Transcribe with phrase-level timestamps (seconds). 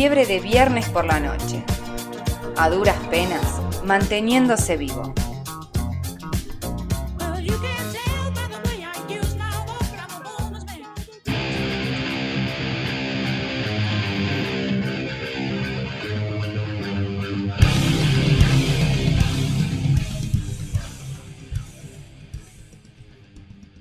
[0.00, 1.62] fiebre de viernes por la noche.
[2.56, 5.12] A duras penas, manteniéndose vivo.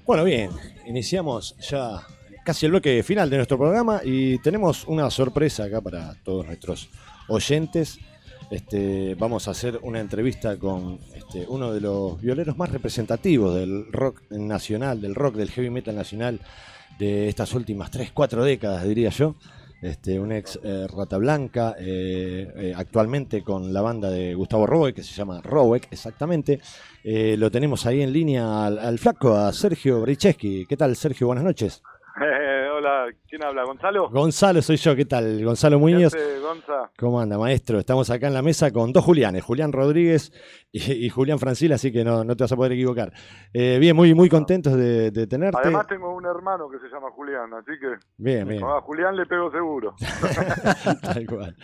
[0.05, 0.51] Bueno, bien,
[0.85, 2.05] iniciamos ya
[2.49, 6.89] casi el bloque final de nuestro programa y tenemos una sorpresa acá para todos nuestros
[7.27, 7.99] oyentes.
[8.49, 13.91] Este, vamos a hacer una entrevista con este, uno de los violeros más representativos del
[13.91, 16.39] rock nacional, del rock, del heavy metal nacional
[16.97, 19.35] de estas últimas 3, 4 décadas, diría yo.
[19.83, 24.91] Este, un ex eh, Rata Blanca, eh, eh, actualmente con la banda de Gustavo Rowe,
[24.91, 26.59] que se llama Roweck, exactamente.
[27.03, 30.65] lo tenemos ahí en línea al flaco, a Sergio Bricheski.
[30.65, 31.27] ¿Qué tal, Sergio?
[31.27, 31.83] Buenas noches.
[33.27, 33.63] ¿Quién habla?
[33.63, 34.09] ¿Gonzalo?
[34.09, 35.43] Gonzalo soy yo, ¿qué tal?
[35.43, 36.13] Gonzalo Muñoz.
[36.97, 37.79] ¿Cómo anda, maestro?
[37.79, 40.31] Estamos acá en la mesa con dos Julianes, Julián Rodríguez
[40.71, 43.11] y, Julián Francila, así que no, te vas a poder equivocar.
[43.53, 45.59] Eh, bien, muy, muy contentos de, tenerte.
[45.61, 48.63] Además tengo un hermano que se llama Julián, así que bien, bien.
[48.63, 49.95] a Julián le pego seguro.
[51.01, 51.55] Tal cual.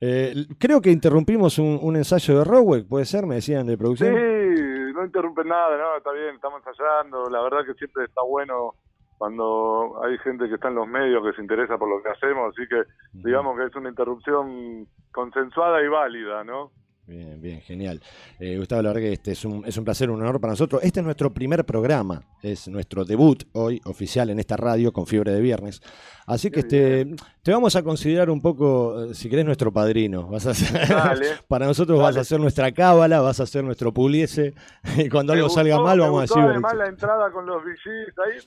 [0.00, 3.26] Eh, creo que interrumpimos un, ensayo de Rowek, ¿puede ser?
[3.26, 4.14] Me decían de producción.
[4.14, 7.28] Sí, no interrumpen nada, no, está bien, estamos ensayando.
[7.30, 8.74] La verdad que siempre está bueno
[9.18, 12.52] cuando hay gente que está en los medios que se interesa por lo que hacemos,
[12.52, 16.70] así que digamos que es una interrupción consensuada y válida, ¿no?
[17.06, 18.00] Bien, bien, genial.
[18.40, 20.82] Eh, Gustavo, la verdad que este es un, es un placer, un honor para nosotros.
[20.82, 25.32] Este es nuestro primer programa, es nuestro debut hoy oficial en esta radio con Fiebre
[25.32, 25.82] de Viernes.
[26.26, 30.26] Así que este, te vamos a considerar un poco, eh, si querés, nuestro padrino.
[30.28, 30.88] Vas a ser,
[31.48, 34.54] para nosotros vas a ser nuestra cábala, vas a ser nuestro puliese.
[34.96, 36.38] Y cuando algo salga mal, vamos a decir.
[36.38, 38.38] Además, la entrada con los ahí.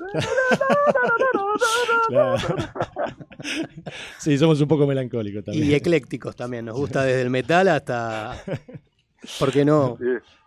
[4.18, 5.70] sí, somos un poco melancólicos también.
[5.70, 6.66] Y eclécticos también.
[6.66, 8.36] Nos gusta desde el metal hasta.
[9.40, 9.98] ¿Por qué no?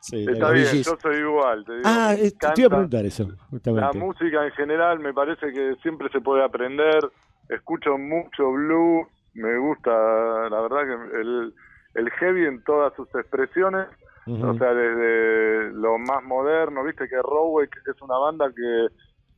[0.00, 1.64] Sí, Está bien, yo soy igual.
[1.64, 2.14] Te ah,
[2.54, 3.28] te iba a preguntar eso.
[3.64, 7.00] La música en general me parece que siempre se puede aprender.
[7.48, 11.54] Escucho mucho blues, me gusta, la verdad que el,
[11.94, 13.88] el heavy en todas sus expresiones,
[14.26, 18.86] o sea, desde lo más moderno, viste que Rowek es una banda que,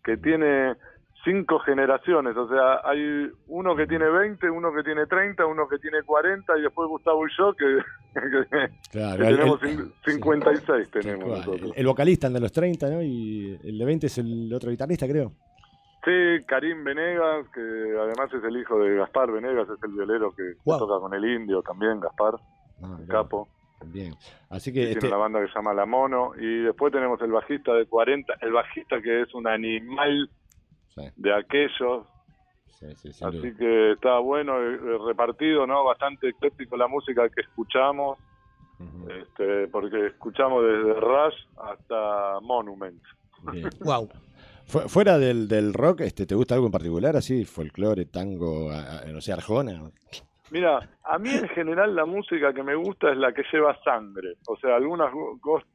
[0.04, 0.74] que tiene
[1.24, 5.78] cinco generaciones, o sea, hay uno que tiene 20, uno que tiene 30, uno que
[5.78, 7.78] tiene 40 y después Gustavo y yo que,
[8.92, 9.60] tenemos
[10.04, 11.46] 56 tenemos
[11.76, 13.02] El, vocalista, el de los 30, ¿no?
[13.02, 15.32] Y el de 20 es el otro guitarrista, creo.
[16.04, 20.54] Sí, Karim Venegas, que además es el hijo de Gaspar Venegas, es el violero que
[20.64, 22.34] toca con el indio también, Gaspar,
[22.82, 23.48] ah, capo.
[23.86, 24.14] Bien,
[24.50, 24.80] así que...
[24.80, 27.86] Tiene una este banda que se llama La Mono y después tenemos el bajista de
[27.86, 30.28] 40, el bajista que es un animal
[31.16, 32.06] de aquellos.
[32.82, 35.84] Así que está bueno, eh, repartido, ¿no?
[35.84, 38.18] Bastante ecléctico la música que escuchamos,
[39.08, 43.00] este, porque escuchamos desde Rush hasta Monument.
[43.80, 44.08] wow.
[44.66, 47.16] Fuera del, del rock, este, ¿te gusta algo en particular?
[47.16, 48.70] Así, folclore, tango,
[49.12, 49.90] no sé, arjona.
[50.52, 54.34] Mira, a mí en general la música que me gusta es la que lleva sangre.
[54.46, 55.10] O sea, algunas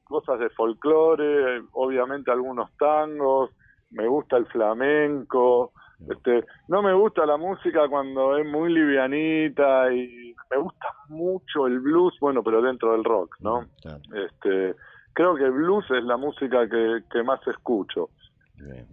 [0.04, 3.50] cosas de folclore, obviamente algunos tangos,
[3.92, 5.72] me gusta el flamenco,
[6.10, 11.80] este, no me gusta la música cuando es muy livianita y me gusta mucho el
[11.80, 13.66] blues, bueno, pero dentro del rock, ¿no?
[14.14, 14.76] Este,
[15.14, 18.10] creo que el blues es la música que, que más escucho.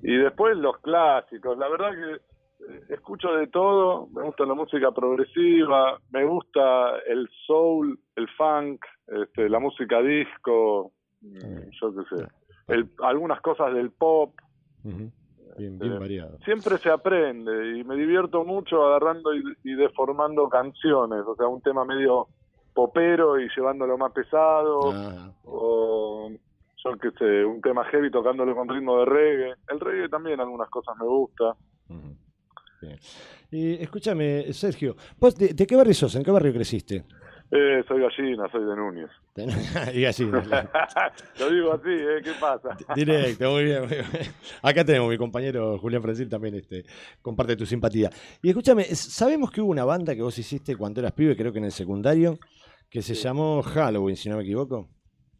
[0.03, 2.13] Y después los clásicos, la verdad que
[2.67, 8.85] eh, escucho de todo, me gusta la música progresiva, me gusta el soul, el funk,
[9.07, 12.27] este, la música disco, mm, yo qué sé,
[12.69, 14.35] el, algunas cosas del pop,
[14.85, 15.13] Bien,
[15.57, 16.39] bien este, variado.
[16.45, 21.85] Siempre se aprende y me divierto mucho agarrando y, deformando canciones, o sea, un tema
[21.85, 22.29] medio
[22.75, 25.33] popero y llevándolo más pesado, ah.
[25.45, 26.31] o
[26.85, 29.55] yo qué sé, un tema heavy tocándolo con ritmo de reggae.
[29.69, 31.57] El reggae también algunas cosas me gusta.
[33.51, 36.15] Y escúchame, Sergio, ¿vos de, qué barrio sos?
[36.17, 37.05] ¿En qué barrio creciste?
[37.51, 39.11] Eh, soy gallina, soy de Núñez.
[39.95, 40.43] y gallina.
[41.39, 42.21] Lo digo así, ¿eh?
[42.23, 42.77] ¿Qué pasa?
[42.95, 43.85] Directo, muy bien,
[44.63, 46.85] Acá tenemos mi compañero Julián Francil también este,
[47.23, 48.11] comparte tu simpatía.
[48.43, 51.59] Y escúchame, sabemos que hubo una banda que vos hiciste cuando eras pibe, creo que
[51.59, 52.39] en el secundario,
[52.91, 54.89] que se llamó Halloween, si no me equivoco.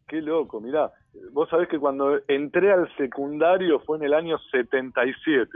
[0.07, 0.91] Qué loco, mirá.
[1.31, 5.49] Vos sabés que cuando entré al secundario fue en el año 77.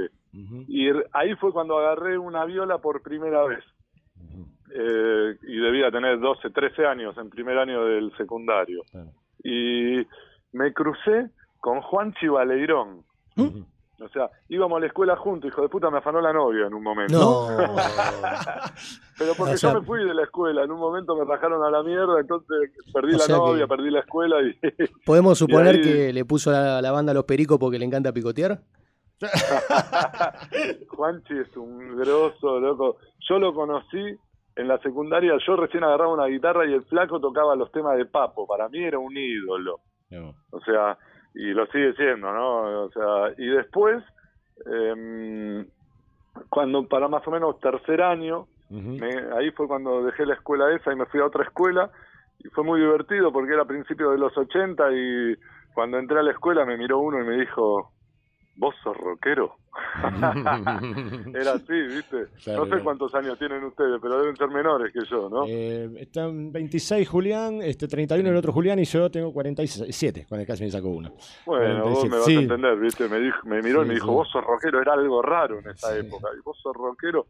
[0.68, 3.64] Y ahí fue cuando agarré una viola por primera vez.
[4.72, 8.84] Eh, y debía tener 12, 13 años en primer año del secundario.
[9.44, 10.06] Y
[10.54, 11.30] me crucé
[11.60, 13.04] con Juan Chivaleirón.
[14.02, 16.74] O sea, íbamos a la escuela juntos, hijo de puta, me afanó la novia en
[16.74, 17.18] un momento.
[17.20, 17.48] No.
[19.18, 21.62] Pero porque O sea- yo me fui de la escuela, en un momento me rajaron
[21.64, 24.58] a la mierda, entonces perdí la novia, perdí la escuela y
[25.06, 28.14] ¿Podemos suponer ahí- que le puso la, la banda a los pericos porque le encanta
[28.14, 28.62] picotear?
[30.90, 32.98] Juanchi es un grosso, loco.
[33.28, 34.16] Yo lo conocí
[34.60, 38.06] en la secundaria, yo recién agarraba una guitarra y el flaco tocaba los temas de
[38.06, 39.80] Papo, para mí era un ídolo.
[40.12, 40.34] No.
[40.52, 40.98] O sea,
[41.36, 42.84] y lo sigue siendo, ¿no?
[42.86, 44.04] O sea, y después,
[44.66, 45.66] em,
[46.50, 48.48] cuando para más o menos tercer año,
[49.00, 51.90] me- ahí fue cuando dejé la escuela esa y me fui a otra escuela
[52.40, 55.36] y fue muy divertido porque era a principios de los 80 y
[55.74, 57.92] cuando entré a la escuela me miró uno y me dijo,
[58.60, 59.56] ¿vos sos rockero?
[61.34, 62.28] era así, ¿viste?
[62.44, 65.46] Claro, no sé cuántos años tienen ustedes, pero deben ser menores que yo, ¿no?
[65.48, 70.46] Eh, están 26 Julián, este 31 el otro Julián y yo tengo 47, con el
[70.46, 71.14] casi me saco uno.
[71.46, 72.36] Bueno, vos 47, me vas sí.
[72.36, 73.08] a entender, ¿viste?
[73.08, 74.14] Me, dijo, me miró y me dijo, sí.
[74.14, 76.28] vos sos rockero, era algo raro en esa época.
[76.38, 77.26] Y vos sos rockero.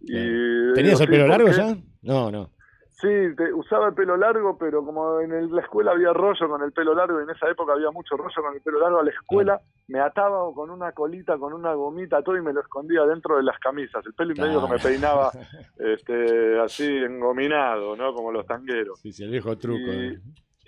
[0.00, 1.76] Y ¿Tenías el pelo ¿por largo ya?
[2.02, 2.50] No, no.
[2.98, 6.62] Sí, te- usaba el pelo largo, pero como en el- la escuela había rollo con
[6.62, 9.04] el pelo largo, y en esa época había mucho rollo con el pelo largo, a
[9.04, 13.02] la escuela me ataba con una colita, con una gomita, todo y me lo escondía
[13.04, 14.04] dentro de las camisas.
[14.06, 15.30] El pelo y medio que me peinaba
[15.78, 18.14] este, así engominado, ¿no?
[18.14, 18.98] Como los tangueros.
[19.00, 19.78] Sí, sí, el viejo truco.
[19.78, 20.18] Y- ¿eh?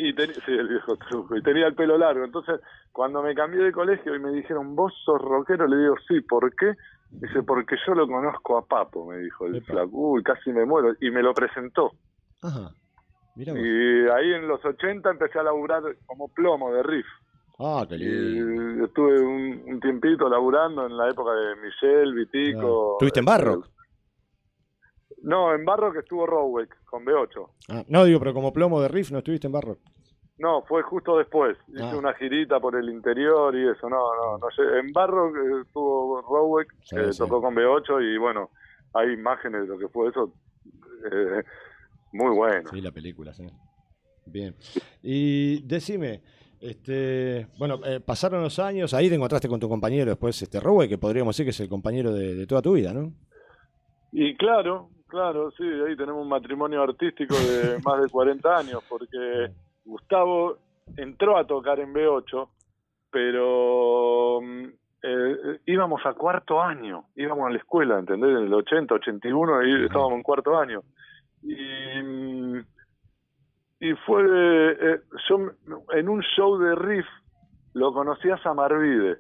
[0.01, 1.35] Y ten- sí, el viejo truco.
[1.35, 2.25] Y tenía el pelo largo.
[2.25, 2.61] Entonces,
[2.93, 5.67] cuando me cambié de colegio y me dijeron, ¿vos sos rockero?
[5.67, 6.75] Le digo, sí, ¿por qué?
[7.11, 9.73] Dice, porque yo lo conozco a Papo, me dijo el Epa.
[9.73, 9.91] flaco.
[9.93, 10.95] Uy, casi me muero.
[11.01, 11.93] Y me lo presentó.
[12.43, 12.70] Ajá.
[13.35, 13.46] Vos.
[13.46, 17.06] Y ahí en los 80 empecé a laburar como plomo de riff.
[17.61, 18.82] Ah, qué lindo.
[18.82, 22.93] Y estuve un, un tiempito laburando en la época de Michelle, Vitico.
[22.93, 22.94] Ah.
[22.96, 23.67] ¿Estuviste en Barrock?
[25.23, 27.49] No, en Barrock estuvo Rowek con B8.
[27.70, 29.76] Ah, no, digo, pero como plomo de riff no estuviste en barro.
[30.38, 31.56] No, fue justo después.
[31.69, 31.96] Hice Ah.
[31.96, 33.88] una girita por el interior y eso.
[33.88, 34.46] No, no, no.
[34.55, 34.62] sé.
[34.79, 37.19] En Barrock eh, estuvo Rowek, Sí, sí.
[37.19, 38.50] tocó con B8 y bueno,
[38.94, 40.32] hay imágenes de lo que fue eso.
[41.11, 41.43] eh,
[42.12, 42.70] muy bueno.
[42.70, 43.46] Sí, la película, sí.
[44.26, 44.55] Bien.
[45.02, 46.22] Y decime,
[46.60, 50.88] este, bueno, eh, pasaron los años, ahí te encontraste con tu compañero después, este Rowe,
[50.88, 53.12] que podríamos decir que es el compañero de, de toda tu vida, ¿no?
[54.12, 59.52] Y claro, claro, sí, ahí tenemos un matrimonio artístico de más de 40 años, porque
[59.84, 60.58] Gustavo
[60.96, 62.49] entró a tocar en B8,
[63.10, 64.64] pero mm,
[65.02, 68.31] eh, íbamos a cuarto año, íbamos a la escuela, ¿entendés?
[68.31, 70.82] En el 80, 81, y estábamos en cuarto año.
[73.88, 75.37] Y, fue, eh, yo
[75.93, 77.06] en un show de riff
[77.75, 79.19] lo conocí a Samarvide.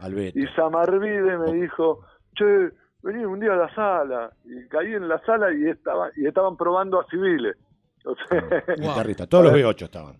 [0.00, 0.38] Alberto.
[0.38, 2.00] Y Samarvide me dijo,
[2.34, 2.70] che,
[3.02, 4.32] vení un día a la sala.
[4.44, 7.56] Y caí en la sala y estaba y estaban probando a civiles.
[8.04, 9.26] O sea, Guitarrista.
[9.28, 10.16] Todos los B8 estaban.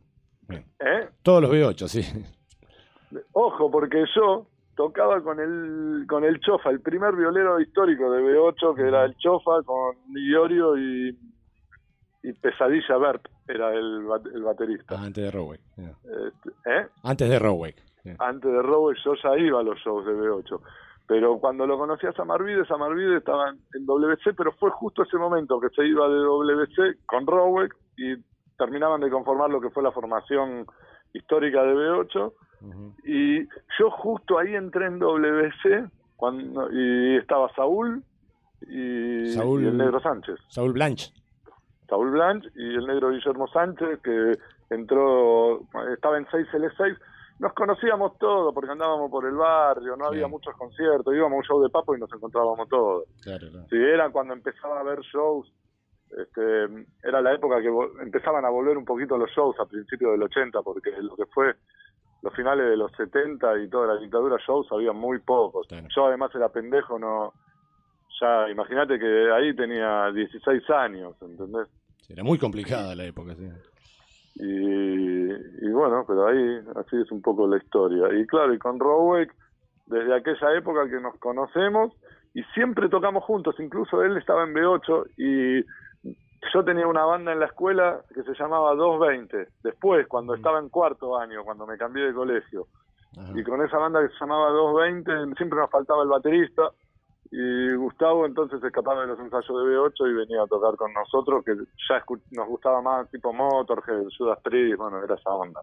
[0.51, 1.09] ¿eh?
[1.23, 2.03] Todos los B8, sí.
[3.33, 8.77] Ojo, porque yo tocaba con el con el Chofa, el primer violero histórico de B8,
[8.77, 11.19] que era el Chofa, con Iorio y,
[12.23, 14.97] y Pesadilla Bert, era el, el baterista.
[14.99, 15.59] Ah, antes de Rowe.
[15.77, 15.95] yeah.
[16.05, 16.87] Este, ¿eh?
[17.03, 17.75] Antes de Rowe.
[18.05, 18.17] yeah.
[18.21, 20.61] antes de Robo yo ya iba a los shows de B8.
[21.07, 25.59] Pero cuando lo conocí a Samarvide, Samarvide estaba en WC, pero fue justo ese momento
[25.59, 28.15] que se iba de WC con Roweck y
[28.59, 30.67] terminaban de conformar lo que fue la formación
[31.15, 32.33] histórica de B8.
[32.61, 32.93] Ujú.
[33.05, 33.47] Y
[33.79, 38.03] yo justo ahí entré en WC cuando, y estaba Saúl
[38.63, 40.37] y, Saúl- y el negro Sánchez.
[40.49, 41.11] Saúl Blanche.
[41.89, 44.33] Saúl Blanche y el negro Guillermo Sánchez, que
[44.71, 45.61] entró,
[45.93, 46.99] estaba en 6L6.
[47.39, 51.45] Nos conocíamos todos porque andábamos por el barrio, no había muchos conciertos, íbamos a un
[51.45, 53.05] show de papo y nos encontrábamos todos.
[53.23, 53.67] Claro, claro.
[53.71, 55.51] Si era cuando empezaba a haber shows,
[56.11, 56.65] este,
[57.03, 57.71] era la época que
[58.03, 61.55] empezaban a volver un poquito los shows a principios del 80, porque lo que fue
[62.23, 65.69] los finales de los 70 y toda la dictadura shows había muy pocos.
[65.69, 65.87] Claro.
[65.95, 67.33] Yo además era pendejo, no
[68.21, 71.69] ya imagínate que ahí tenía 16 años, ¿entendés?
[72.09, 73.49] Era muy complicada la época, sí.
[74.37, 78.07] Y, y bueno, pero ahí así es un poco la historia.
[78.19, 79.35] Y claro, y con Roweck,
[79.87, 81.93] desde aquella época que nos conocemos,
[82.35, 85.65] y siempre tocamos juntos, incluso él estaba en B8 y
[86.55, 89.49] yo tenía una banda en la escuela que se llamaba 220.
[89.63, 92.67] Después, cuando estaba en cuarto año, cuando me cambié de colegio,
[93.17, 93.33] Ajá.
[93.35, 96.71] y con esa banda que se llamaba 220, siempre nos faltaba el baterista.
[97.31, 101.45] Y Gustavo entonces escapaba de los ensayos de B8 y venía a tocar con nosotros,
[101.45, 101.53] que
[101.89, 105.61] ya nos gustaba más tipo Motorhead, Judas Priest, bueno, era esa onda.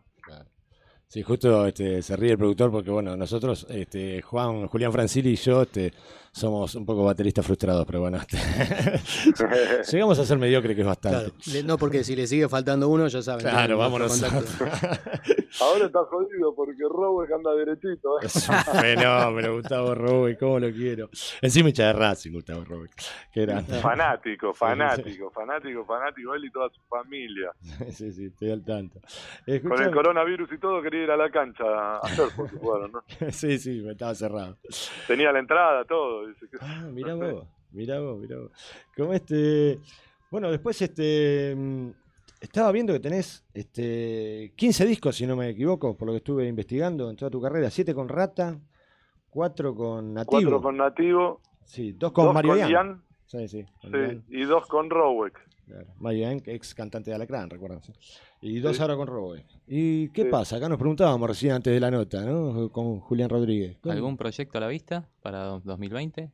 [1.07, 5.35] Sí, justo este, se ríe el productor porque, bueno, nosotros, este, Juan, Julián Francili y
[5.35, 5.93] yo, este,
[6.35, 8.19] somos un poco bateristas frustrados, pero bueno,
[9.89, 11.31] llegamos a ser mediocre, que es bastante.
[11.31, 11.65] Claro.
[11.65, 13.41] No, porque si le sigue faltando uno, ya saben.
[13.41, 14.21] Claro, vámonos.
[15.61, 18.19] Ahora está jodido porque Robert anda derechito.
[18.19, 18.25] ¿eh?
[18.35, 21.09] Es un fenómeno, Gustavo Robe, cómo lo quiero.
[21.41, 22.89] Encima hincha de Racing, Gustavo Robe.
[23.31, 23.79] Qué grande.
[23.79, 27.51] Fanático, fanático, fanático, fanático, él y toda su familia.
[27.91, 28.99] Sí, sí, estoy al tanto.
[29.45, 33.03] Con el coronavirus y todo quería ir a la cancha a hacer porque jugaron, ¿no?
[33.31, 34.57] Sí, sí, me estaba cerrado.
[35.07, 36.24] Tenía la entrada, todo.
[36.27, 36.57] Dice que...
[36.61, 38.51] Ah, mirá vos, mirá vos, mirá vos.
[38.95, 39.79] Como este.
[40.31, 41.53] Bueno, después este.
[41.55, 41.89] mm,
[42.41, 46.47] Estaba viendo que tenés este 15 discos, si no me equivoco, por lo que estuve
[46.47, 47.69] investigando en toda tu carrera.
[47.71, 48.59] 7 con Rata,
[49.29, 50.31] 4 con Nativo.
[50.41, 52.69] Cuatro con Nativo, Sí, 2 con dos Mario con Ian.
[52.69, 55.39] Ian, Sí, sí, con sí, y dos con Rowek.
[55.65, 56.41] Claro.
[56.45, 57.81] Ex cantante de Alacrán, recuerdan.
[57.83, 57.93] sí.
[58.41, 58.81] Y dos Sí.
[58.81, 59.45] ahora con Robe.
[59.67, 60.29] ¿Y qué Sí.
[60.29, 60.57] pasa?
[60.57, 62.69] Acá nos preguntábamos recién antes de la nota, ¿no?
[62.71, 63.77] Con Julián Rodríguez.
[63.81, 63.93] ¿Cómo?
[63.93, 66.29] ¿Algún proyecto a la vista para do- 2020?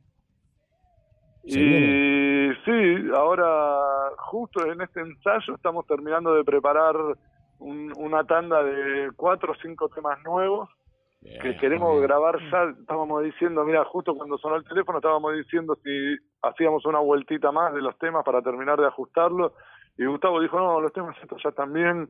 [1.46, 2.54] ¿Se Y viene?
[2.64, 6.94] sí, ahora justo en este ensayo estamos terminando de preparar
[7.58, 10.68] un- una tanda de cuatro o cinco temas nuevos
[11.22, 12.74] que queremos grabar ya.
[12.80, 17.72] Estábamos diciendo, mira, justo cuando sonó el teléfono estábamos diciendo si hacíamos una vueltita más
[17.74, 19.52] de los temas para terminar de ajustarlos.
[19.96, 22.08] Y Gustavo dijo, no, los temas estos ya están bien.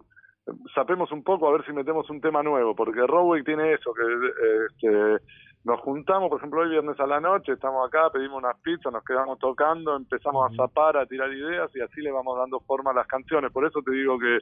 [0.74, 4.02] Sapemos un poco a ver si metemos un tema nuevo, porque Rowway tiene eso, que
[4.02, 5.24] eh, este,
[5.64, 9.04] nos juntamos, por ejemplo, hoy viernes a la noche, estamos acá, pedimos unas pizzas, nos
[9.04, 12.94] quedamos tocando, empezamos a zapar, a tirar ideas y así le vamos dando forma a
[12.94, 13.52] las canciones.
[13.52, 14.38] Por eso te digo que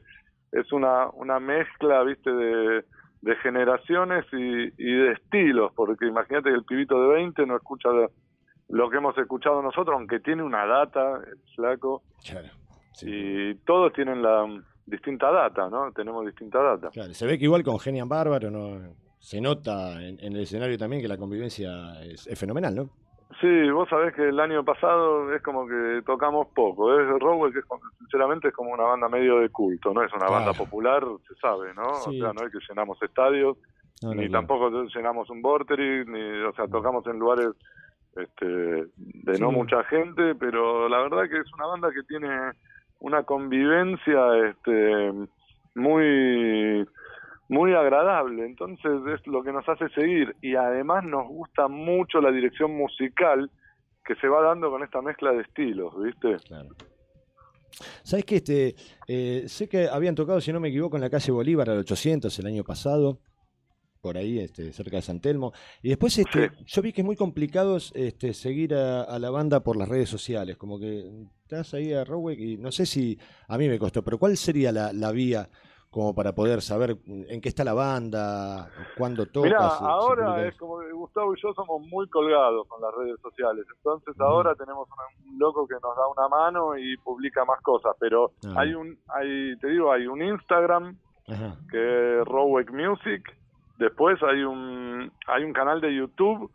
[0.53, 2.85] es una, una mezcla, viste, de,
[3.23, 4.37] de generaciones y,
[4.79, 8.11] y de estilos, porque imagínate que el pibito de 20 no escucha lo,
[8.69, 12.49] lo que hemos escuchado nosotros, aunque tiene una data, el flaco, Claro,
[12.93, 13.07] sí.
[13.11, 14.47] y todos tienen la
[14.87, 15.93] distinta data, ¿no?
[15.93, 16.89] Tenemos distinta data.
[16.91, 20.79] Claro, se ve que igual con Genian Bárbaro no se nota en, en el escenario
[20.79, 22.91] también que la convivencia es, es fenomenal, ¿no?
[23.41, 26.99] Sí, vos sabés que el año pasado es como que tocamos poco.
[26.99, 27.65] Es Rowell, que es
[27.99, 30.33] sinceramente es como una banda medio de culto, no es una Claro.
[30.33, 31.95] banda popular, se sabe, ¿no?
[31.95, 32.21] Sí.
[32.21, 33.57] O sea, no es que llenamos estadios,
[34.03, 37.51] No, no, ni tampoco llenamos un Vorterix, ni, o sea, tocamos en lugares
[38.17, 42.29] este, de no mucha gente, pero la verdad que es una banda que tiene
[42.99, 45.13] una convivencia este,
[45.77, 46.87] muy
[47.51, 52.31] muy agradable, entonces es lo que nos hace seguir y además nos gusta mucho la
[52.31, 53.51] dirección musical
[54.05, 56.37] que se va dando con esta mezcla de estilos, ¿viste?
[56.47, 56.69] Claro.
[58.03, 58.37] ¿Sabes qué?
[58.37, 58.75] Este,
[59.09, 62.37] eh, sé que habían tocado, si no me equivoco, en la calle Bolívar al 800
[62.39, 63.19] el año pasado,
[64.01, 65.53] por ahí, este, cerca de San Telmo.
[65.83, 66.65] Y después este, Sí.
[66.67, 70.09] yo vi que es muy complicado este, seguir a, a la banda por las redes
[70.09, 70.57] sociales.
[70.57, 71.05] Como que
[71.43, 74.73] estás ahí a Roweck y no sé si a mí me costó, pero ¿cuál sería
[74.73, 75.49] la, la vía
[75.91, 79.51] como para poder saber en qué está la banda, cuándo tocas?
[79.51, 83.19] Mira, si- si ahora es como Gustavo y yo somos muy colgados con las redes
[83.21, 87.97] sociales, entonces ahora tenemos un, loco que nos da una mano y publica más cosas,
[87.99, 88.55] pero Ah.
[88.61, 90.97] hay un, hay, te digo, hay un Instagram
[91.71, 93.23] que es Rowek Music,
[93.79, 96.51] después hay un, hay un canal de YouTube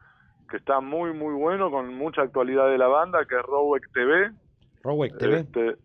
[0.50, 4.32] que está muy muy bueno con mucha actualidad de la banda que es Rowek TV,
[4.84, 5.40] Roweck TV.
[5.40, 5.76] Este,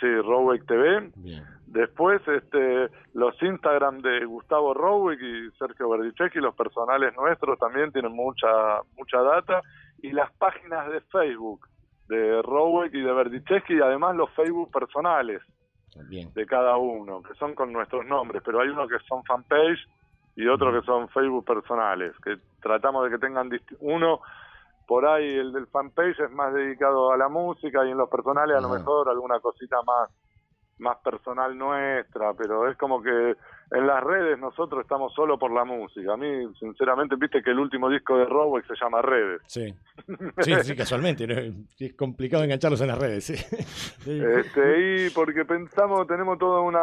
[0.00, 1.44] sí, Rowek TV, Bien.
[1.70, 8.12] Después, este, los Instagram de Gustavo Rowick y Sergio Berdichecki, los personales nuestros también tienen
[8.12, 8.48] mucha
[8.96, 9.60] mucha data.
[10.00, 11.66] Y las páginas de Facebook
[12.08, 15.42] de Rowick y de Berdichecki, y además los Facebook personales
[16.08, 16.32] Bien.
[16.32, 19.86] de cada uno, que son con nuestros nombres, pero hay uno que son fanpage
[20.36, 24.20] y otro que son Facebook personales, que tratamos de que tengan uno
[24.86, 28.56] por ahí el del fanpage es más dedicado a la música y en los personales
[28.56, 30.08] a lo mejor alguna cosita más
[30.78, 33.36] más personal nuestra, pero es como que
[33.70, 36.14] en las redes nosotros estamos solo por la música.
[36.14, 36.26] A mí,
[36.58, 39.42] sinceramente, viste que el último disco de Roweck se llama Redes.
[39.46, 39.74] Sí.
[40.38, 41.26] Sí, sí, casualmente.
[41.26, 41.34] ¿no?
[41.78, 43.34] Es complicado engancharlos en las redes, sí.
[44.06, 46.80] Este, y porque pensamos, tenemos toda una,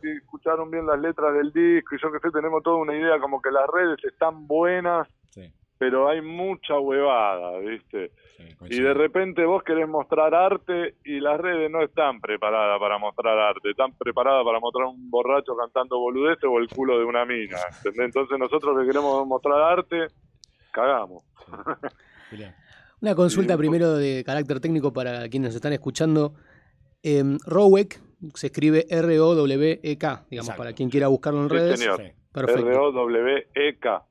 [0.00, 3.18] si escucharon bien las letras del disco y yo que sé, tenemos toda una idea
[3.18, 5.08] como que las redes están buenas,
[5.80, 8.10] pero hay mucha huevada, ¿viste?
[8.36, 12.98] sí, Y de repente vos querés mostrar arte y las redes no están preparadas para
[12.98, 17.24] mostrar arte, están preparadas para mostrar un borracho cantando boludeces o el culo de una
[17.24, 18.04] mina, ¿entendés?
[18.04, 20.08] Entonces nosotros que queremos mostrar arte,
[20.70, 21.24] cagamos.
[23.00, 26.34] Una consulta primero de carácter técnico para quienes nos están escuchando.
[27.02, 27.98] Eh, Rowek
[28.34, 30.58] se escribe R-O-W-E-K, digamos, Exacto.
[30.62, 31.80] para quien quiera buscarlo en Sí, redes.
[31.80, 31.96] señor.
[31.96, 32.12] Sí.
[32.30, 32.68] Perfecto.
[32.68, 34.04] R-O-W-E-K.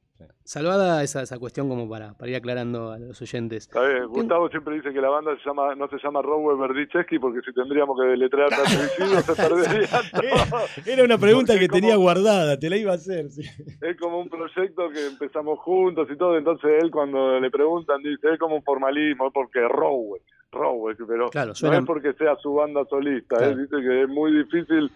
[0.43, 3.69] Salvada esa, esa cuestión como para, para ir aclarando a los oyentes.
[4.09, 7.53] Gustavo siempre dice que la banda se llama, no se llama Rowell Berdichesky porque si
[7.53, 10.59] tendríamos que deletrear tanto suicidio se perdería todo.
[10.85, 13.29] Era una pregunta Porque que tenía como- guardada, te la iba a hacer.
[13.29, 13.43] sí.
[13.81, 18.33] Es como un proyecto que empezamos juntos y todo, entonces él cuando le preguntan dice,
[18.33, 20.21] es como un formalismo, es porque Rowell,
[20.51, 23.51] Rowell, pero Claro, no es porque sea su banda solista, Claro.
[23.51, 24.91] él dice que es muy difícil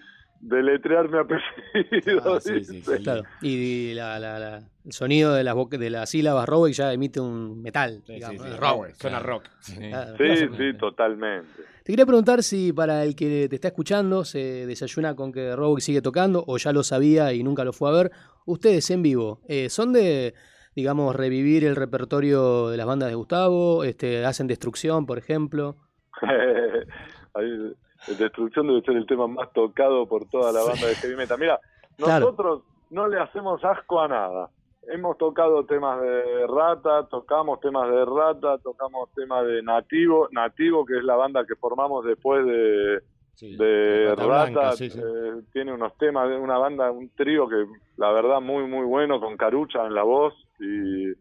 [0.46, 2.36] deletrear mi apellido.
[2.36, 3.04] Ah, sí, sí, sí.
[3.04, 3.24] Claro.
[3.42, 7.62] Y la, la- la- el sonido de las, de las sílabas Roweck ya emite un
[7.62, 8.96] metal, Sí, digamos, Roweck.
[8.96, 9.46] Suena rock.
[9.62, 9.78] Sí.
[9.90, 10.16] Claro.
[10.58, 11.48] Sí, totalmente.
[11.86, 15.80] Te quería preguntar si para el que te está escuchando se desayuna con que Roweck
[15.80, 18.12] sigue tocando o ya lo sabía y nunca lo fue a ver.
[18.46, 20.34] Ustedes en vivo, eh, ¿son de,
[20.76, 23.84] digamos, revivir el repertorio de las bandas de Gustavo?
[23.86, 25.78] Este, ¿Hacen destrucción, por ejemplo?
[28.08, 31.38] Destrucción debe ser el tema más tocado por toda la banda de heavy metal.
[31.40, 31.60] Mira,
[31.98, 32.26] Claro.
[32.26, 34.50] nosotros no le hacemos asco a nada.
[34.88, 40.98] Hemos tocado temas de Rata, tocamos temas de Rata, tocamos temas de Nativo, Nativo que
[40.98, 43.00] es la banda que formamos después de,
[43.36, 45.00] Sí, de Rata Rata, Blanca, sí, sí.
[45.00, 47.66] eh, tiene unos temas de una banda, un trío que
[47.98, 51.12] la verdad muy muy bueno con Carucha en la voz y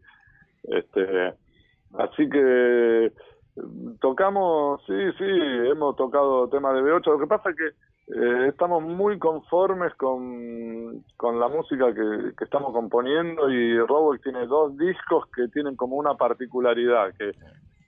[0.63, 1.33] este
[1.97, 3.11] así que
[4.87, 5.25] sí, sí,
[5.69, 7.67] hemos tocado temas de B8, lo que pasa es que
[8.15, 14.45] eh, estamos muy conformes con, con la música que, que estamos componiendo y Robert tiene
[14.47, 17.31] dos discos que tienen como una particularidad, que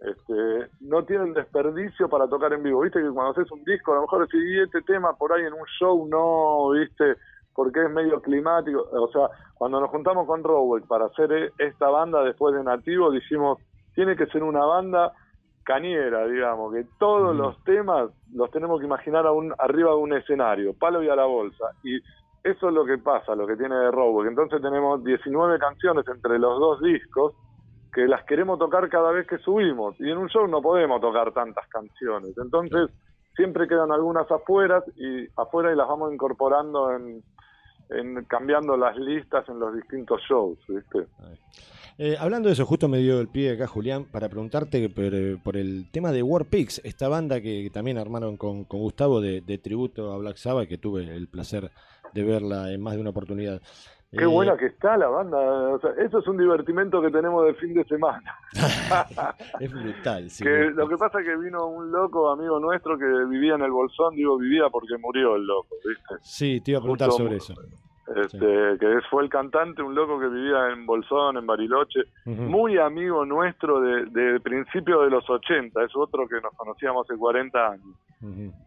[0.01, 2.81] este, no tienen desperdicio para tocar en vivo.
[2.81, 5.45] Viste que cuando haces un disco, a lo mejor decís, "Y este tema por ahí
[5.45, 7.15] en un show no, viste,
[7.53, 8.87] porque es medio climático.
[8.91, 13.09] O sea, cuando nos juntamos con Robert para hacer e- esta banda después de Nativo,
[13.09, 13.57] dijimos,
[13.95, 15.13] tiene que ser una banda
[15.65, 20.13] cañera, digamos, que todos los temas los tenemos que imaginar a un, arriba de un
[20.13, 21.65] escenario, palo y a la bolsa.
[21.83, 21.97] Y
[22.43, 24.29] eso es lo que pasa, lo que tiene de Robert.
[24.29, 27.33] Entonces tenemos 19 canciones entre los dos discos
[27.91, 29.99] que las queremos tocar cada vez que subimos.
[29.99, 32.37] Y en un show no podemos tocar tantas canciones.
[32.37, 32.91] Entonces
[33.35, 37.23] siempre quedan algunas afuera y afuera y las vamos incorporando en,
[37.89, 41.07] en cambiando las listas en los distintos shows, ¿viste?
[41.97, 45.37] Eh, hablando de eso, justo me dio el pie acá Julián para preguntarte por, eh,
[45.53, 49.39] el tema de War Pigs, esta banda que, que también armaron con, con Gustavo de,
[49.39, 51.71] de tributo a Black Sabbath, que tuve el placer
[52.13, 53.61] de verla en más de una oportunidad.
[54.17, 55.37] Qué Eh, buena que está la banda.
[55.37, 58.33] O sea, eso es un divertimento que tenemos de fin de semana.
[59.59, 60.43] Es brutal, sí.
[60.43, 63.71] que lo que pasa es que vino un loco amigo nuestro que vivía en el
[63.71, 66.15] Bolsón, digo vivía porque murió el loco, ¿viste?
[66.21, 67.53] Sí, te iba a preguntar Justo- sobre eso.
[68.15, 73.25] Este, que fue el cantante, un loco que vivía en Bolsón, en Bariloche, muy amigo
[73.25, 77.95] nuestro de, de principio de los 80, es otro que nos conocíamos hace 40 años.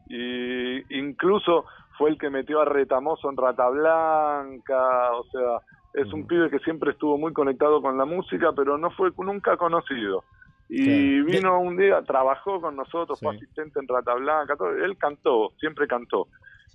[0.08, 1.64] Y incluso
[1.98, 5.58] fue el que metió a Retamoso en Rata Blanca, o sea,
[5.94, 6.28] es un Ujú.
[6.28, 10.22] pibe que siempre estuvo muy conectado con la música, pero no fue nunca conocido.
[10.70, 15.50] Y vino un día, trabajó con nosotros, fue asistente en Rata Blanca, todo, él cantó,
[15.58, 16.28] siempre cantó.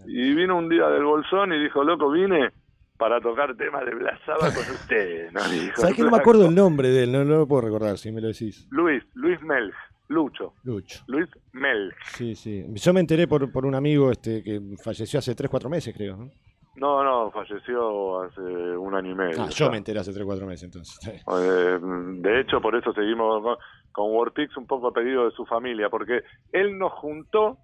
[0.05, 2.51] Y vino un día del Bolsón y dijo, loco, vine
[2.97, 5.31] para tocar temas de Blas con ustedes.
[5.31, 5.41] ¿no?
[5.47, 7.11] Dijo, ¿Sabes que no me acuerdo el nombre de él?
[7.11, 8.67] No, no lo puedo recordar, si me lo decís.
[8.71, 9.75] Luis, Luis Melch,
[10.13, 11.03] Lucho, Lucho.
[11.07, 11.95] Luis Melch.
[12.15, 12.65] Sí, sí.
[12.73, 16.15] Yo me enteré por, por un amigo este que falleció hace 3, 4 meses, creo.
[16.17, 16.29] ¿no?
[16.75, 19.43] No, no, falleció hace un año y medio.
[19.43, 20.99] Ah, yo me enteré hace 3, 4 meses, entonces.
[21.07, 23.57] Eh, de hecho, por eso seguimos con,
[23.91, 27.57] con Warpix un poco a pedido de su familia, porque él nos juntó,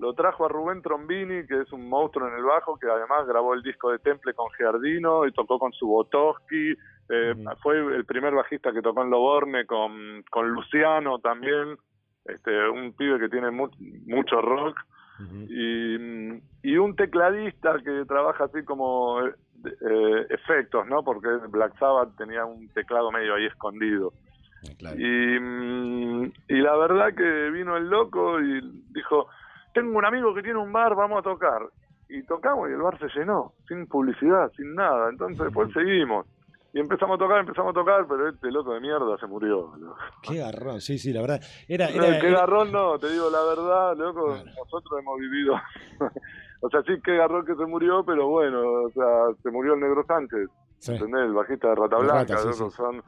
[0.00, 3.54] lo trajo a Rubén Trombini, que es un monstruo en el bajo, que además grabó
[3.54, 6.74] el disco de Temple con Giardino y tocó con Subotoski,
[7.08, 7.56] eh, Ujú.
[7.62, 11.78] fue el primer bajista que tocó en Loborne con, con Luciano también,
[12.28, 13.70] este, un pibe que tiene mu-
[14.06, 14.78] mucho rock
[15.48, 19.32] y, y un tecladista que trabaja así como eh,
[19.64, 21.02] eh, efectos, ¿no?
[21.02, 24.12] Porque Black Sabbath tenía un teclado medio ahí escondido.
[24.78, 24.96] Claro.
[24.98, 28.60] Y, mm, y la verdad que vino el loco y
[28.90, 29.28] dijo,
[29.72, 31.62] tengo un amigo que tiene un bar, vamos a tocar.
[32.08, 35.08] Y tocamos y el bar se llenó, sin publicidad, sin nada.
[35.10, 36.26] Entonces después seguimos.
[36.76, 39.72] Y empezamos a tocar, empezamos a tocar, pero este loco de mierda se murió.
[39.78, 39.96] loco.
[40.22, 41.40] Qué garrón, sí, sí, la verdad.
[41.66, 44.44] Era, No, qué era- garrón no, te digo la verdad, loco, Claro.
[44.58, 45.54] nosotros hemos vivido,
[46.60, 49.80] o sea, sí, qué garrón que se murió, pero bueno, o sea, se murió el
[49.80, 50.92] negro Sánchez, sí.
[50.92, 51.22] ¿entendés?
[51.22, 52.76] El bajista de Rata Blanca, Rata, sí, loco, sí.
[52.76, 53.02] son,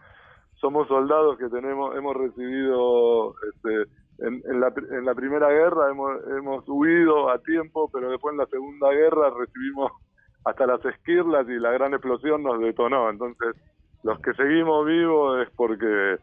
[0.54, 3.82] somos soldados que tenemos, hemos recibido, este,
[4.26, 8.38] en, en la, en la primera guerra hemos, hemos huido a tiempo, pero después en
[8.38, 9.92] la segunda guerra recibimos
[10.48, 13.54] hasta las esquirlas y la gran explosión nos detonó, entonces
[14.02, 16.16] los que seguimos vivos es porque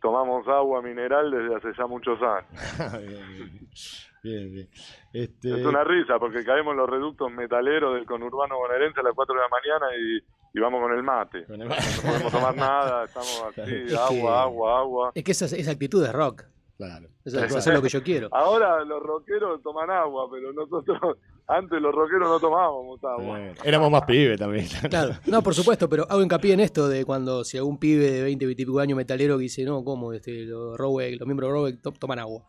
[0.00, 2.46] tomamos agua mineral desde hace ya muchos años.
[4.22, 4.68] bien, bien.
[5.12, 9.14] Este, Es una risa porque caemos en los reductos metaleros del conurbano bonaerense a las
[9.14, 11.44] 4 de la mañana y, y vamos con el mate.
[11.46, 15.12] Con el- No podemos tomar nada, estamos así, Es que- agua, agua, agua.
[15.14, 16.44] Es que esa, esa actitud es rock.
[16.76, 17.06] Claro.
[17.24, 18.28] Eso es hacer lo que yo quiero.
[18.32, 23.40] Ahora los rockeros toman agua, pero nosotros antes los rockeros no tomábamos agua.
[23.40, 24.66] Eh, éramos más pibes también.
[24.90, 28.22] Claro, no, por supuesto, pero hago hincapié en esto de cuando si algún pibe de
[28.22, 30.12] 20, 20 y pico años metalero que dice, no, ¿cómo?
[30.12, 32.44] Este, los, los miembros de Rowek to- toman agua.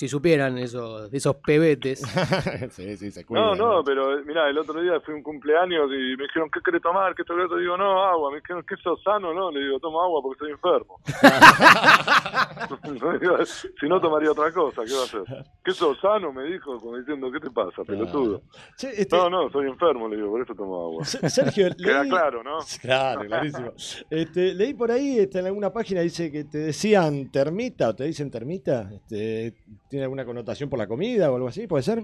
[0.00, 2.00] Si supieran esos, esos pebetes.
[2.70, 3.58] sí, sí, se No, cuidan.
[3.58, 6.60] no, pero eh, mirá, el otro día fui a un cumpleaños y me dijeron, ¿qué
[6.64, 7.14] querés tomar?
[7.14, 8.30] ¿Qué te Digo, no, agua.
[8.30, 9.34] Me dijeron, ¿qué sos sano?
[9.34, 10.98] No, le digo, tomo agua porque estoy enfermo.
[13.78, 15.44] si no, tomaría otra cosa, ¿qué va a hacer?
[15.64, 16.32] ¿Qué sos sano?
[16.32, 18.40] Me dijo, como diciendo, ¿qué te pasa, pelotudo?
[18.78, 21.02] Che, este, No, no, soy enfermo, le digo, por eso tomo agua.
[21.02, 22.58] S- Sergio, Queda leí- claro, ¿no?
[22.80, 23.72] Claro, clarísimo.
[24.08, 28.04] Este, leí por ahí este, en alguna página dice que te decían termita o te
[28.04, 28.88] dicen termita.
[28.92, 29.54] Este,
[29.90, 31.66] ¿Tiene alguna connotación por la comida o algo así?
[31.66, 31.98] ¿Puede ser?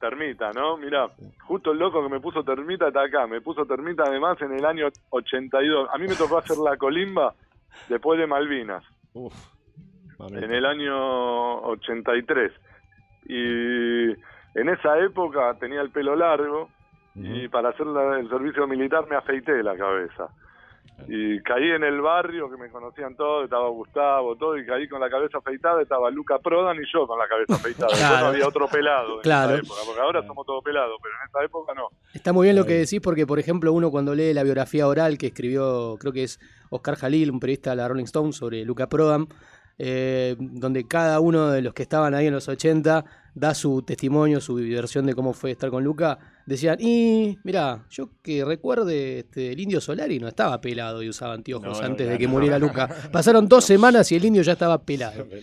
[0.00, 0.76] Termita, ¿no?
[0.76, 1.08] Mira,
[1.46, 3.26] justo el loco que me puso termita está acá.
[3.26, 5.88] Me puso termita además en el año 82.
[5.92, 7.34] A mí me tocó hacer la colimba
[7.88, 8.84] después de Malvinas.
[9.14, 9.34] Uf.
[10.30, 12.52] en el año 83.
[13.26, 14.10] Y
[14.54, 16.68] en esa época tenía el pelo largo
[17.16, 20.28] y para hacer la- el servicio militar me afeité la cabeza.
[21.06, 25.00] Y caí en el barrio que me conocían todos, estaba Gustavo, todo, y caí con
[25.00, 27.88] la cabeza afeitada, estaba Luca Prodan y yo con la cabeza afeitada.
[27.88, 28.20] Después Claro.
[28.26, 29.54] no había otro pelado en Claro.
[29.54, 31.88] esa época, porque ahora somos todos pelados, pero en esa época no.
[32.12, 35.18] Está muy bien lo que decís porque, por ejemplo, uno cuando lee la biografía oral
[35.18, 38.88] que escribió, creo que es Oscar Jalil, un periodista de la Rolling Stone, sobre Luca
[38.88, 39.28] Prodan,
[39.78, 44.40] eh, donde cada uno de los que estaban ahí en los 80 da su testimonio,
[44.40, 49.52] su versión de cómo fue estar con Luca, decían, y mira, yo que recuerde, este,
[49.52, 52.32] el indio Solari no estaba pelado y usaba anteojos No, no, antes de que no.
[52.32, 52.88] muriera Luca.
[53.12, 55.24] Pasaron dos semanas y el indio ya estaba pelado.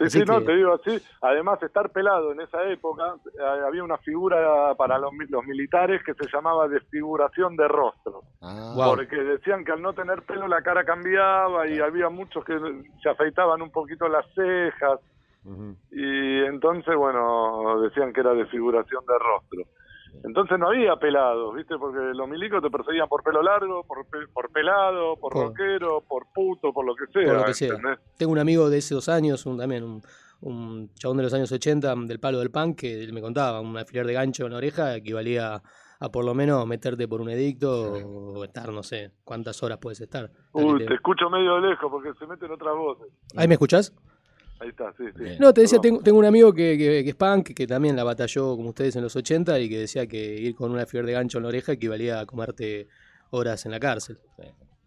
[0.00, 0.98] Sí, Así sí, no, te digo así.
[1.20, 6.00] Además, estar pelado en esa época, eh, había una figura para los, mi- los militares
[6.04, 8.22] que se llamaba desfiguración de rostro.
[8.40, 8.72] Ah.
[8.76, 12.58] Porque decían que al no tener pelo la cara cambiaba y había muchos que
[13.02, 15.00] se afeitaban un poquito las cejas.
[15.92, 19.62] Y entonces, bueno, decían que era desfiguración de rostro.
[20.24, 21.76] Entonces no había pelados, ¿viste?
[21.78, 26.02] Porque los milicos te perseguían por pelo largo, por, pe- por pelado, por Por- rockero,
[26.08, 27.26] por puto, por lo que sea.
[27.26, 27.76] Por lo que sea.
[28.18, 30.02] Tengo un amigo de esos años, un, también un,
[30.42, 33.76] un chabón de los años 80 del palo del punk, que él me contaba, un
[33.76, 35.62] alfiler de gancho en la oreja equivalía
[36.02, 40.00] a por lo menos meterte por un edicto o estar, no sé, cuántas horas puedes
[40.00, 40.30] estar.
[40.52, 43.12] Uy, te- te escucho medio de lejos porque se meten otras voces.
[43.36, 43.94] ¿Ahí me escuchás?
[44.60, 45.24] Ahí está, sí, sí.
[45.40, 48.04] No, te decía, tengo, tengo un amigo que, que- que es punk, que también la
[48.04, 51.12] batalló como ustedes en los 80 y que decía que ir con un alfiler de
[51.12, 52.86] gancho en la oreja equivalía a comerte
[53.30, 54.18] horas en la cárcel.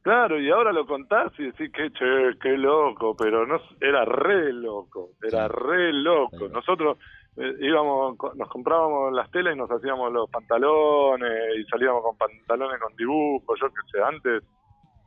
[0.04, 4.52] Claro, y ahora lo contás y decís que che, qué loco, pero no era re
[4.54, 6.30] loco, era re loco.
[6.38, 6.50] Claro.
[6.54, 6.98] Nosotros
[7.38, 12.80] eh, íbamos, nos comprábamos las telas y nos hacíamos los pantalones y salíamos con pantalones
[12.82, 14.44] con dibujos, yo qué sé, antes.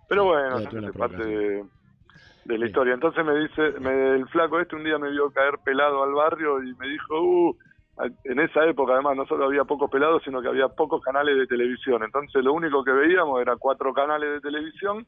[0.08, 1.64] Pero bueno, una parte de,
[2.46, 2.94] de la historia.
[2.94, 6.62] Entonces me dice, me- el flaco este un día me vio caer pelado al barrio
[6.62, 7.56] y me dijo, uh,
[8.24, 11.46] en esa época además no solo había pocos pelados, sino que había pocos canales de
[11.46, 12.02] televisión.
[12.04, 15.06] Entonces lo único que veíamos era cuatro canales de televisión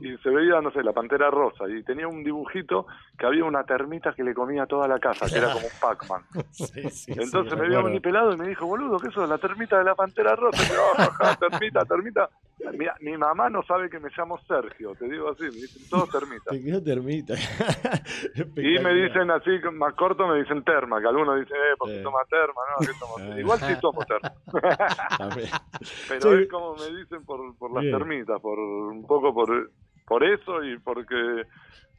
[0.00, 1.64] y se veía, no sé, la pantera rosa.
[1.68, 2.86] Y tenía un dibujito
[3.18, 6.22] que había una termita que le comía toda la casa, que era como un Pac-Man.
[6.50, 9.28] Sí, sí, sí, Entonces me vio venir pelado y me dijo, boludo, ¿qué eso es
[9.28, 10.62] la termita de la pantera rosa?
[10.62, 12.28] Y yo, "Ah, jaja, termita, termita.
[12.72, 16.10] Mira, mi mamá no sabe que me llamo Sergio, te digo así, me dicen todos
[16.10, 16.50] termita.
[16.50, 17.34] Te quedó termita.
[18.56, 22.02] Y me dicen así, más corto, me dicen terma, que algunos dicen, eh, porque Sí.
[22.02, 23.20] toma terma, no, que somos...
[23.20, 23.40] Ah.
[23.40, 24.32] Igual sí somos terma,
[26.08, 26.42] pero Sí.
[26.42, 27.96] es como me dicen por, por las Bien.
[27.98, 29.70] termitas, por un poco por,
[30.06, 31.44] por eso y porque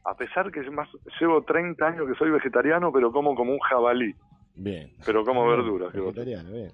[0.04, 0.88] a pesar que más
[1.20, 4.14] llevo 30 años que soy vegetariano, pero como como un jabalí,
[4.54, 4.90] Bien.
[5.04, 5.92] pero como Bien, verduras.
[5.92, 6.72] Vegetariano, bien.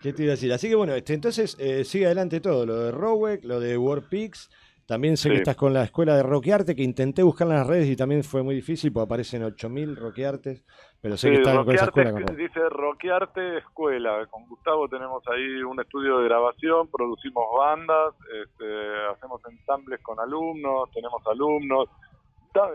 [0.00, 0.52] ¿Qué te iba a decir?
[0.52, 4.50] Así que bueno, este, entonces eh, sigue adelante todo, lo de Rowek, lo de Warpix.
[4.86, 7.88] También sé que estás con la escuela de Roquearte, que intenté buscar en las redes
[7.88, 10.62] y también fue muy difícil, porque aparecen 8000 Roqueartes,
[11.00, 12.12] pero sé que Sí, están con esa escuela.
[12.12, 14.24] con- dice Roquearte Escuela.
[14.30, 18.64] Con Gustavo tenemos ahí un estudio de grabación, producimos bandas, este,
[19.12, 21.88] hacemos ensambles con alumnos, tenemos alumnos.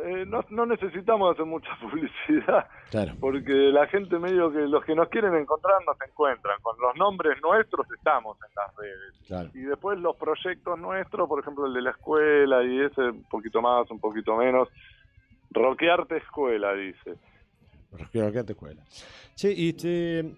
[0.06, 3.14] Eh, no, no necesitamos hacer mucha publicidad Claro.
[3.20, 6.60] porque la gente medio que los que nos quieren encontrar nos encuentran.
[6.62, 9.28] Con los nombres nuestros estamos en las redes.
[9.28, 9.50] Claro.
[9.54, 13.62] Y después los proyectos nuestros, por ejemplo el de la escuela y ese un poquito
[13.62, 14.68] más, un poquito menos.
[15.52, 17.16] Roquearte Escuela, dice.
[18.14, 18.82] Roquearte escuela.
[19.36, 20.34] Sí, y este,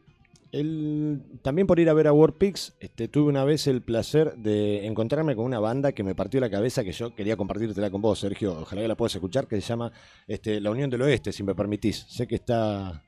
[0.54, 4.86] el, también por ir a ver a Warpix, este, tuve una vez el placer de
[4.86, 8.20] encontrarme con una banda que me partió la cabeza, que yo quería compartírtela con vos,
[8.20, 8.60] Sergio.
[8.62, 9.92] Ojalá que la puedas escuchar, que se llama
[10.28, 12.06] este, La Unión del Oeste, si me permitís.
[12.08, 13.04] Sé que está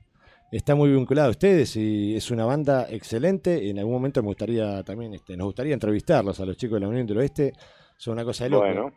[0.50, 3.62] está muy vinculada a ustedes y es una banda excelente.
[3.62, 6.80] Y en algún momento me gustaría también, este, nos gustaría entrevistarlos a los chicos de
[6.80, 7.52] la Unión del Oeste.
[7.96, 8.64] Son una cosa de loco.
[8.64, 8.92] Bueno,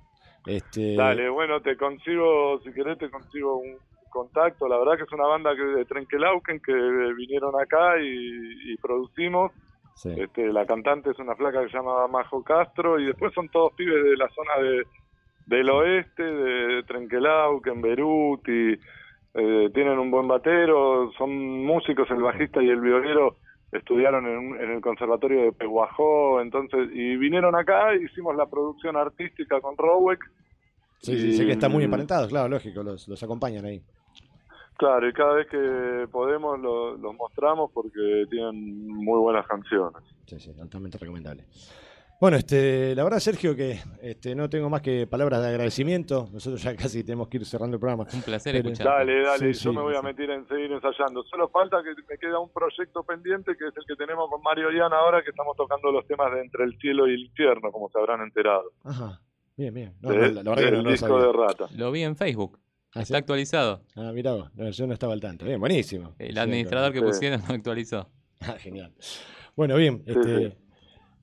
[0.48, 3.78] Este, dale, bueno, te consigo, si querés, te consigo un
[4.10, 4.68] contacto.
[4.68, 6.74] La verdad que es una banda que de Trenkelauken que
[7.16, 9.52] vinieron acá y, y producimos.
[9.96, 10.10] sí.
[10.18, 13.74] Este, la cantante es una flaca que se llama Majo Castro y después son todos
[13.74, 14.84] pibes de la zona de,
[15.46, 18.80] del oeste, de Trenkelauken, Beruti,
[19.34, 21.32] eh, tienen un buen batero, son
[21.66, 23.38] músicos, el bajista y el violero
[23.72, 29.62] estudiaron en, en el conservatorio de Peguajó, entonces, y vinieron acá, hicimos la producción artística
[29.62, 30.20] con Rowek,
[31.02, 33.82] Sí, sí, sé que están muy y- emparentados, claro, lógico, los, los acompañan ahí.
[34.80, 40.02] Claro, y cada vez que podemos lo- los mostramos porque tienen muy buenas canciones.
[40.26, 41.46] Sí, sí, altamente recomendable.
[42.22, 46.28] Bueno, este, la verdad, Sergio, que este, no tengo más que palabras de agradecimiento.
[46.34, 48.06] Nosotros ya casi tenemos que ir cerrando el programa.
[48.14, 48.92] Un placer Pero- escucharte.
[49.12, 51.24] Dale, dale, Sí, yo sí, me voy a meter en seguir ensayando.
[51.24, 54.70] Solo falta que me queda un proyecto pendiente que es el que tenemos con Mario
[54.70, 57.90] Ian ahora que estamos tocando los temas de Entre el Cielo y el Infierno, como
[57.90, 58.70] se habrán enterado.
[58.84, 59.22] Ajá,
[59.56, 59.94] bien, bien.
[60.02, 61.26] No, de- no, la, la verdad que del no, no lo disco sabía.
[61.26, 61.66] de Rata.
[61.78, 62.60] Lo vi en Facebook.
[62.94, 63.04] Ah, ¿sí?
[63.14, 63.84] Está actualizado.
[63.96, 65.46] Ah, mirá vos, no, yo no estaba al tanto.
[65.46, 66.16] Bien, buenísimo.
[66.18, 68.10] El Sí, administrador que pusieron lo actualizó.
[68.40, 68.94] Ah, genial.
[69.56, 70.56] Bueno, bien, Sí, este, sí.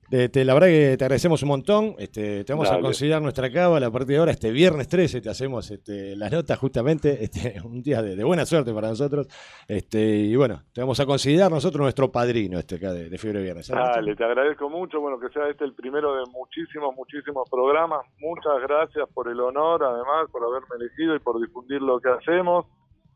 [0.09, 1.95] Te- te- la verdad que te agradecemos un montón.
[1.97, 5.29] Este, te vamos a considerar nuestra cábala a partir de ahora, este viernes 13, te
[5.29, 9.27] hacemos este, las notas justamente, este, un día de, de buena suerte para nosotros.
[9.67, 13.41] Este, y bueno, te vamos a considerar nosotros nuestro padrino este acá de, de Fiebre
[13.41, 13.65] Viernes.
[13.67, 13.95] ¿sabes?
[13.95, 18.05] Dale, te agradezco mucho, bueno, que sea este el primero de muchísimos, muchísimos programas.
[18.19, 22.65] Muchas gracias por el honor, además, por haberme elegido y por difundir lo que hacemos.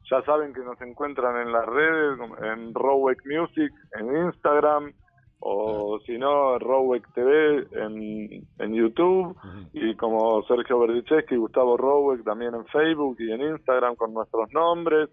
[0.10, 4.92] Ya saben que nos encuentran en las redes, en Rowek Music, en Instagram,
[5.44, 9.36] o si no, Rowek TV en, en YouTube.
[9.74, 14.50] Y como Sergio Berdicheschi y Gustavo Rowek también en Facebook y en Instagram con nuestros
[14.54, 15.10] nombres.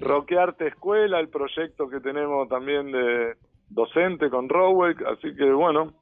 [0.00, 3.34] Roquearte Escuela, el proyecto que tenemos también de
[3.68, 5.92] docente con Rowek, así que bueno,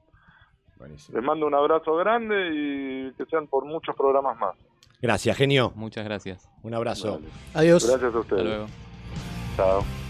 [0.77, 1.17] Buenísimo.
[1.19, 4.57] les mando un abrazo grande y que sean por muchos programas más.
[5.03, 5.73] Gracias, genio.
[5.75, 6.49] Muchas gracias.
[6.63, 7.21] Un abrazo.
[7.55, 7.85] Adiós.
[7.89, 8.45] Gracias a Hasta ustedes.
[8.45, 8.67] luego.
[9.57, 10.10] Chao.